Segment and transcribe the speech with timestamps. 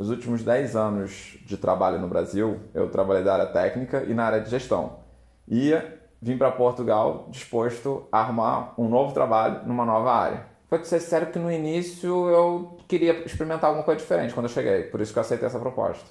[0.00, 4.26] Os últimos 10 anos de trabalho no Brasil, eu trabalhei da área técnica e na
[4.26, 5.00] área de gestão.
[5.48, 5.76] E
[6.22, 10.46] vim para Portugal disposto a arrumar um novo trabalho numa nova área.
[10.68, 14.84] Foi ser sério que no início eu queria experimentar alguma coisa diferente quando eu cheguei,
[14.84, 16.06] por isso que eu aceitei essa proposta.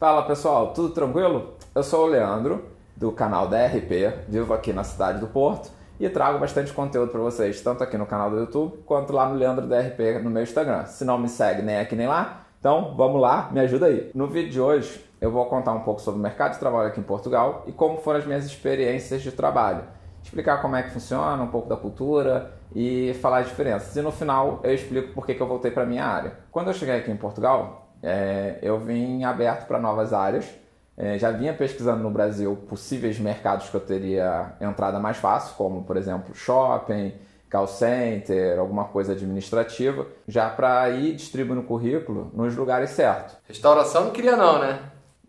[0.00, 1.54] Fala pessoal, tudo tranquilo?
[1.72, 2.64] Eu sou o Leandro,
[2.96, 7.60] do canal DRP, vivo aqui na cidade do Porto e trago bastante conteúdo para vocês,
[7.60, 10.84] tanto aqui no canal do YouTube quanto lá no Leandro DRP no meu Instagram.
[10.86, 14.10] Se não me segue nem aqui nem lá, então vamos lá, me ajuda aí.
[14.14, 17.00] No vídeo de hoje eu vou contar um pouco sobre o mercado de trabalho aqui
[17.00, 19.84] em Portugal e como foram as minhas experiências de trabalho.
[20.22, 23.94] Explicar como é que funciona, um pouco da cultura e falar as diferenças.
[23.96, 26.38] E no final eu explico por que eu voltei para minha área.
[26.50, 30.48] Quando eu cheguei aqui em Portugal, é, eu vim aberto para novas áreas.
[30.96, 35.84] É, já vinha pesquisando no Brasil possíveis mercados que eu teria entrada mais fácil, como
[35.84, 37.14] por exemplo shopping,
[37.50, 43.36] call center, alguma coisa administrativa, já para ir distribuindo currículo nos lugares certos.
[43.48, 44.80] Restauração não queria não, né?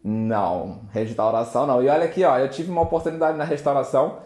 [0.03, 1.81] Não, restauração não.
[1.81, 4.19] E olha aqui, ó, eu tive uma oportunidade na restauração.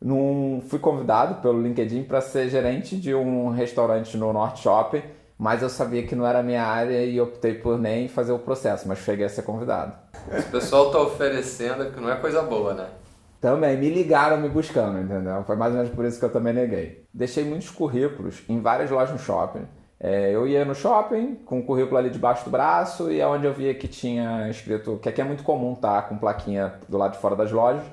[0.00, 5.02] Num, fui convidado pelo LinkedIn para ser gerente de um restaurante no Norte Shopping
[5.40, 8.38] mas eu sabia que não era a minha área e optei por nem fazer o
[8.38, 9.94] processo, mas cheguei a ser convidado.
[10.34, 12.88] Se o pessoal está oferecendo, que não é coisa boa, né?
[13.40, 15.42] Também, me ligaram me buscando, entendeu?
[15.44, 17.06] Foi mais ou menos por isso que eu também neguei.
[17.14, 19.66] Deixei muitos currículos em várias lojas no shopping.
[19.98, 23.46] É, eu ia no shopping com o currículo ali debaixo do braço e é onde
[23.46, 27.12] eu via que tinha escrito, que aqui é muito comum tá com plaquinha do lado
[27.12, 27.84] de fora das lojas,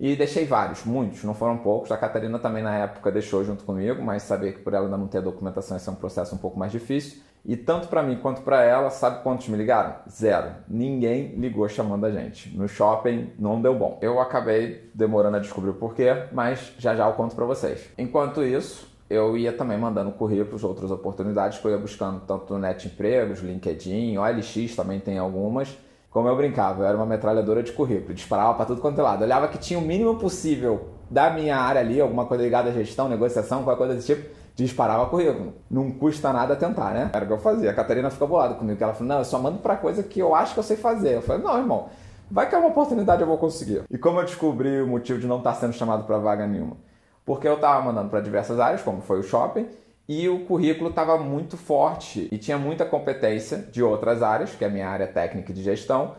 [0.00, 1.92] e deixei vários, muitos, não foram poucos.
[1.92, 5.06] A Catarina também na época deixou junto comigo, mas sabia que por ela ainda não
[5.06, 7.20] ter a documentação esse é um processo um pouco mais difícil.
[7.44, 9.96] E tanto para mim quanto para ela, sabe quantos me ligaram?
[10.10, 10.52] Zero.
[10.66, 12.56] Ninguém ligou chamando a gente.
[12.56, 13.98] No shopping não deu bom.
[14.00, 17.86] Eu acabei demorando a descobrir o porquê, mas já já eu conto para vocês.
[17.98, 22.58] Enquanto isso, eu ia também mandando currículos, outras oportunidades que eu ia buscando tanto no
[22.58, 25.76] Net Empregos, LinkedIn, OLX também tem algumas
[26.10, 29.22] como eu brincava, eu era uma metralhadora de currículo, disparava para tudo quanto é lado.
[29.22, 33.08] Olhava que tinha o mínimo possível da minha área ali, alguma coisa ligada à gestão,
[33.08, 35.54] negociação, qualquer coisa desse tipo, disparava currículo.
[35.70, 37.10] Não custa nada tentar, né?
[37.12, 37.70] Era o que eu fazia.
[37.70, 40.34] A Catarina ficou bolada comigo, ela falou: "Não, eu só mando para coisa que eu
[40.34, 41.14] acho que eu sei fazer".
[41.14, 41.88] Eu falei: "Não, irmão,
[42.28, 43.84] vai que é uma oportunidade eu vou conseguir".
[43.88, 46.76] E como eu descobri o motivo de não estar sendo chamado para vaga nenhuma?
[47.24, 49.68] Porque eu estava mandando para diversas áreas, como foi o shopping,
[50.10, 54.66] e o currículo estava muito forte e tinha muita competência de outras áreas, que é
[54.66, 56.16] a minha área técnica de gestão,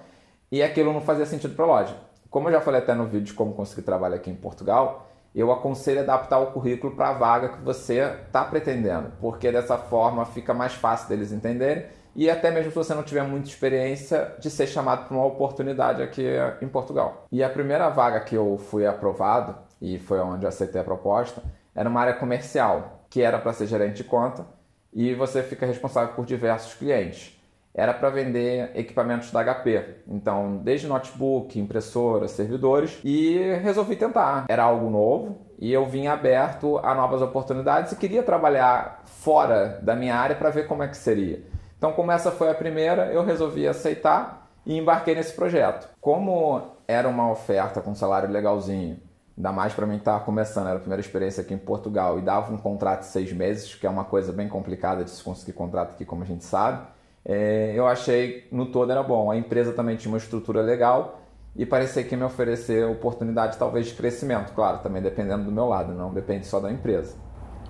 [0.49, 1.97] e aquilo não fazia sentido para a loja.
[2.29, 5.51] Como eu já falei até no vídeo de como conseguir trabalho aqui em Portugal, eu
[5.51, 10.53] aconselho adaptar o currículo para a vaga que você está pretendendo, porque dessa forma fica
[10.53, 11.83] mais fácil deles entenderem
[12.15, 16.01] e até mesmo se você não tiver muita experiência de ser chamado para uma oportunidade
[16.01, 16.23] aqui
[16.61, 17.25] em Portugal.
[17.29, 21.41] E a primeira vaga que eu fui aprovado, e foi onde eu aceitei a proposta,
[21.73, 24.45] era uma área comercial que era para ser gerente de conta,
[24.93, 27.37] e você fica responsável por diversos clientes.
[27.73, 34.45] Era para vender equipamentos da HP, então desde notebook, impressora, servidores, e resolvi tentar.
[34.49, 39.95] Era algo novo e eu vim aberto a novas oportunidades e queria trabalhar fora da
[39.95, 41.43] minha área para ver como é que seria.
[41.77, 45.89] Então, como essa foi a primeira, eu resolvi aceitar e embarquei nesse projeto.
[46.01, 48.99] Como era uma oferta com salário legalzinho
[49.41, 52.21] Ainda mais para mim que estava começando, era a primeira experiência aqui em Portugal e
[52.21, 55.53] dava um contrato de seis meses, que é uma coisa bem complicada de se conseguir
[55.53, 56.85] contrato aqui, como a gente sabe.
[57.25, 59.31] É, eu achei no todo era bom.
[59.31, 61.21] A empresa também tinha uma estrutura legal
[61.55, 65.91] e parecia que me oferecer oportunidade talvez de crescimento, claro, também dependendo do meu lado,
[65.91, 67.15] não depende só da empresa.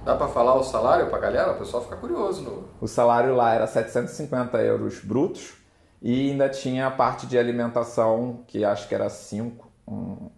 [0.03, 1.53] Dá para falar o salário para a galera?
[1.53, 2.41] O pessoal fica curioso.
[2.41, 2.65] No...
[2.81, 5.53] O salário lá era 750 euros brutos
[6.01, 9.70] e ainda tinha a parte de alimentação, que acho que era 5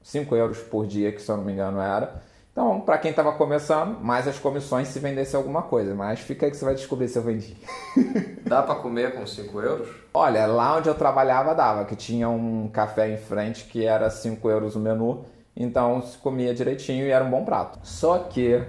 [0.02, 2.22] 5 euros por dia, que se eu não me engano era.
[2.54, 5.96] Então, para quem estava começando, mais as comissões se vendesse alguma coisa.
[5.96, 7.58] Mas fica aí que você vai descobrir se eu vendi.
[8.46, 9.90] Dá para comer com 5 euros?
[10.14, 14.48] Olha, lá onde eu trabalhava dava, que tinha um café em frente que era 5
[14.50, 15.26] euros o menu.
[15.56, 17.80] Então se comia direitinho e era um bom prato.
[17.82, 18.64] Só que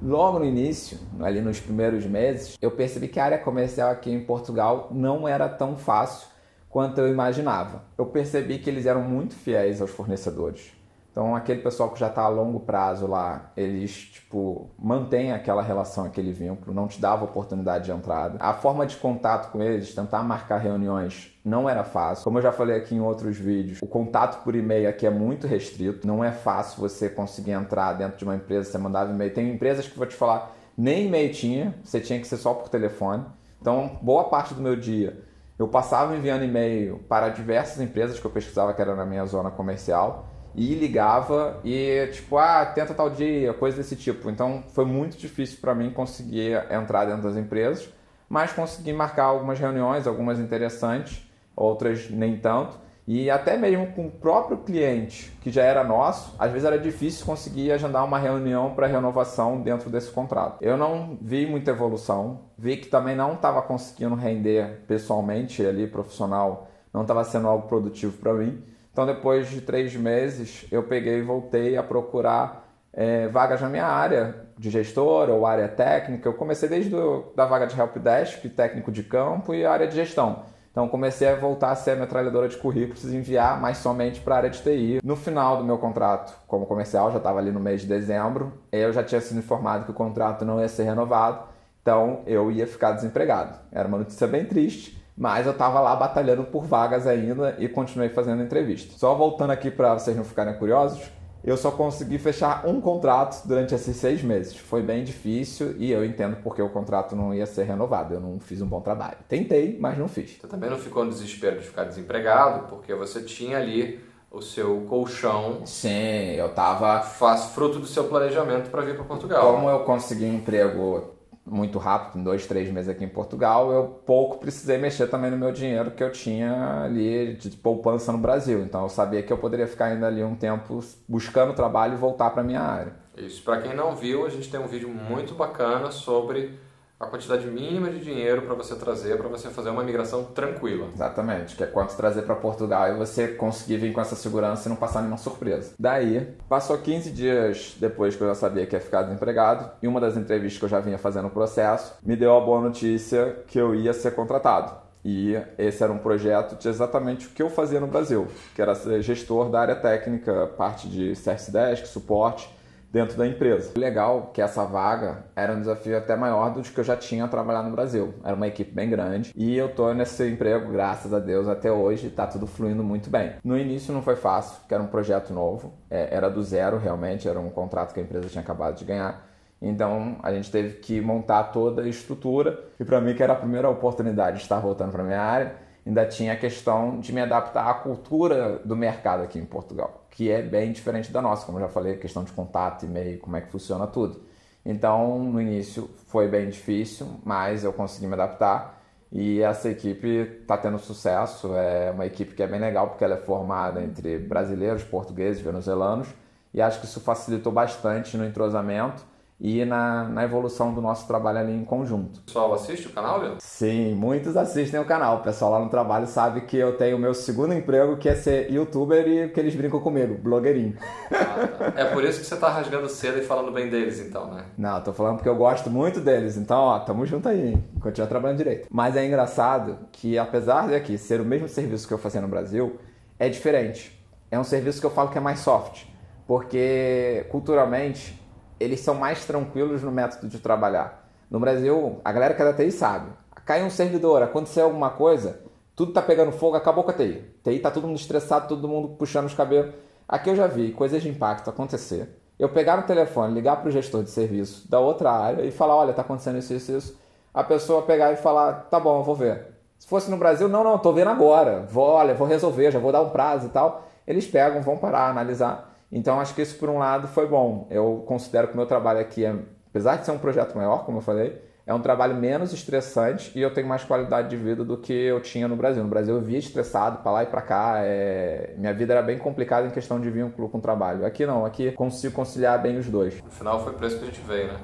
[0.00, 4.24] logo no início, ali nos primeiros meses, eu percebi que a área comercial aqui em
[4.24, 6.28] Portugal não era tão fácil
[6.74, 7.84] quanto eu imaginava.
[7.96, 10.72] Eu percebi que eles eram muito fiéis aos fornecedores.
[11.08, 16.04] Então, aquele pessoal que já está a longo prazo lá, eles, tipo, mantêm aquela relação,
[16.04, 18.38] aquele vínculo, não te dava oportunidade de entrada.
[18.40, 22.24] A forma de contato com eles, tentar marcar reuniões, não era fácil.
[22.24, 25.46] Como eu já falei aqui em outros vídeos, o contato por e-mail aqui é muito
[25.46, 26.04] restrito.
[26.04, 29.32] Não é fácil você conseguir entrar dentro de uma empresa, você mandava e-mail.
[29.32, 32.68] Tem empresas que vou te falar, nem e-mail tinha, você tinha que ser só por
[32.68, 33.24] telefone.
[33.60, 35.22] Então, boa parte do meu dia
[35.64, 39.50] eu passava enviando e-mail para diversas empresas que eu pesquisava que era na minha zona
[39.50, 44.30] comercial e ligava e tipo, ah, tenta tal dia, coisa desse tipo.
[44.30, 47.88] Então foi muito difícil para mim conseguir entrar dentro das empresas,
[48.28, 52.78] mas consegui marcar algumas reuniões, algumas interessantes, outras nem tanto.
[53.06, 57.26] E até mesmo com o próprio cliente, que já era nosso, às vezes era difícil
[57.26, 60.56] conseguir agendar uma reunião para renovação dentro desse contrato.
[60.62, 66.68] Eu não vi muita evolução, vi que também não estava conseguindo render pessoalmente ali, profissional,
[66.92, 68.62] não estava sendo algo produtivo para mim.
[68.90, 73.86] Então, depois de três meses, eu peguei e voltei a procurar é, vagas na minha
[73.86, 76.28] área de gestor ou área técnica.
[76.28, 80.44] Eu comecei desde do, da vaga de helpdesk, técnico de campo e área de gestão.
[80.74, 84.34] Então comecei a voltar a ser a metralhadora de currículos e enviar mais somente para
[84.34, 84.98] a área de TI.
[85.04, 88.92] No final do meu contrato como comercial, já estava ali no mês de dezembro, eu
[88.92, 91.44] já tinha sido informado que o contrato não ia ser renovado,
[91.80, 93.56] então eu ia ficar desempregado.
[93.70, 98.08] Era uma notícia bem triste, mas eu estava lá batalhando por vagas ainda e continuei
[98.08, 98.98] fazendo entrevista.
[98.98, 101.08] Só voltando aqui para vocês não ficarem curiosos,
[101.44, 104.56] eu só consegui fechar um contrato durante esses seis meses.
[104.56, 108.14] Foi bem difícil e eu entendo porque o contrato não ia ser renovado.
[108.14, 109.18] Eu não fiz um bom trabalho.
[109.28, 110.38] Tentei, mas não fiz.
[110.40, 114.00] Você também não ficou no desespero de ficar desempregado, porque você tinha ali
[114.30, 115.66] o seu colchão.
[115.66, 117.00] Sim, eu tava.
[117.02, 119.54] Faz fruto do seu planejamento para vir para Portugal.
[119.54, 121.13] Como eu consegui um emprego
[121.46, 125.36] muito rápido, em dois, três meses aqui em Portugal, eu pouco precisei mexer também no
[125.36, 128.62] meu dinheiro que eu tinha ali de poupança no Brasil.
[128.62, 132.30] Então eu sabia que eu poderia ficar ainda ali um tempo buscando trabalho e voltar
[132.30, 132.94] para minha área.
[133.16, 136.58] Isso, para quem não viu, a gente tem um vídeo muito bacana sobre
[137.04, 140.88] a quantidade mínima de dinheiro para você trazer, para você fazer uma migração tranquila.
[140.94, 144.70] Exatamente, que é quanto trazer para Portugal e você conseguir vir com essa segurança e
[144.70, 145.74] não passar nenhuma surpresa.
[145.78, 150.00] Daí, passou 15 dias depois que eu já sabia que ia ficar desempregado, e uma
[150.00, 153.58] das entrevistas que eu já vinha fazendo o processo me deu a boa notícia que
[153.58, 154.84] eu ia ser contratado.
[155.04, 158.74] E esse era um projeto de exatamente o que eu fazia no Brasil, que era
[158.74, 162.48] ser gestor da área técnica, parte de Service Desk, suporte,
[162.94, 163.72] dentro da empresa.
[163.76, 166.96] O legal é que essa vaga era um desafio até maior do que eu já
[166.96, 168.14] tinha trabalhado no Brasil.
[168.22, 172.08] Era uma equipe bem grande e eu tô nesse emprego, graças a Deus, até hoje,
[172.08, 173.32] tá tudo fluindo muito bem.
[173.42, 177.28] No início não foi fácil, porque era um projeto novo, é, era do zero realmente,
[177.28, 179.28] era um contrato que a empresa tinha acabado de ganhar.
[179.60, 183.36] Então a gente teve que montar toda a estrutura e para mim que era a
[183.36, 185.54] primeira oportunidade de estar voltando para minha área,
[185.86, 190.30] ainda tinha a questão de me adaptar à cultura do mercado aqui em Portugal que
[190.30, 193.40] é bem diferente da nossa, como eu já falei, questão de contato, e-mail, como é
[193.40, 194.22] que funciona tudo.
[194.64, 200.56] Então, no início foi bem difícil, mas eu consegui me adaptar e essa equipe está
[200.56, 201.52] tendo sucesso.
[201.54, 206.08] É uma equipe que é bem legal porque ela é formada entre brasileiros, portugueses, venezuelanos
[206.52, 209.04] e acho que isso facilitou bastante no entrosamento
[209.40, 212.20] e na, na evolução do nosso trabalho ali em conjunto.
[212.20, 213.38] O pessoal assiste o canal, Leandro?
[213.40, 215.16] Sim, muitos assistem o canal.
[215.16, 218.14] O pessoal lá no trabalho sabe que eu tenho o meu segundo emprego, que é
[218.14, 220.76] ser youtuber e que eles brincam comigo, blogueirinho.
[221.10, 221.72] Ah, tá.
[221.76, 224.44] É por isso que você tá rasgando cedo e falando bem deles, então, né?
[224.56, 226.36] Não, tô falando porque eu gosto muito deles.
[226.36, 227.64] Então, ó, tamo junto aí, hein?
[227.80, 228.68] Continua trabalhando direito.
[228.70, 232.28] Mas é engraçado que, apesar de aqui ser o mesmo serviço que eu fazia no
[232.28, 232.78] Brasil,
[233.18, 233.92] é diferente.
[234.30, 235.84] É um serviço que eu falo que é mais soft.
[236.26, 238.23] Porque, culturalmente,
[238.58, 241.08] eles são mais tranquilos no método de trabalhar.
[241.30, 243.10] No Brasil, a galera que é da TI sabe.
[243.44, 245.40] Cai um servidor, aconteceu alguma coisa,
[245.76, 247.24] tudo tá pegando fogo, acabou com a TI.
[247.42, 249.74] TI tá todo mundo estressado, todo mundo puxando os cabelos.
[250.08, 252.20] Aqui eu já vi coisas de impacto acontecer.
[252.38, 255.76] Eu pegar no telefone, ligar para o gestor de serviço da outra área e falar,
[255.76, 257.00] olha, tá acontecendo isso, isso, isso.
[257.32, 259.54] A pessoa pegar e falar, tá bom, eu vou ver.
[259.78, 261.66] Se fosse no Brasil, não, não, tô vendo agora.
[261.68, 263.86] Vou, olha, vou resolver, já vou dar um prazo e tal.
[264.06, 265.73] Eles pegam, vão parar, analisar.
[265.94, 267.68] Então acho que isso por um lado foi bom.
[267.70, 269.32] Eu considero que o meu trabalho aqui, é,
[269.70, 273.40] apesar de ser um projeto maior, como eu falei, é um trabalho menos estressante e
[273.40, 275.84] eu tenho mais qualidade de vida do que eu tinha no Brasil.
[275.84, 277.74] No Brasil eu via estressado para lá e para cá.
[277.78, 278.54] É...
[278.58, 281.06] Minha vida era bem complicada em questão de vínculo com o trabalho.
[281.06, 283.22] Aqui não, aqui consigo conciliar bem os dois.
[283.22, 284.58] No final foi por isso que a gente veio, né?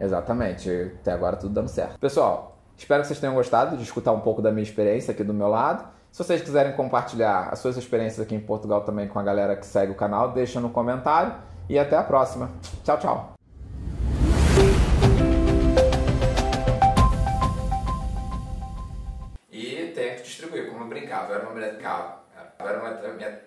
[0.00, 0.70] Exatamente.
[1.00, 1.98] Até agora tudo dando certo.
[1.98, 5.34] Pessoal, espero que vocês tenham gostado de escutar um pouco da minha experiência aqui do
[5.34, 5.97] meu lado.
[6.10, 9.66] Se vocês quiserem compartilhar as suas experiências aqui em Portugal também com a galera que
[9.66, 11.34] segue o canal, deixa no comentário
[11.68, 12.50] e até a próxima.
[12.82, 13.34] Tchau, tchau.
[19.52, 22.18] E tem que distribuir, como eu brincava, eu era uma brincava,
[22.58, 22.90] eu era uma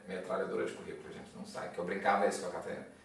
[0.08, 3.00] metralhadora de currículo, gente, não sabe, que eu brincava isso com a Catarina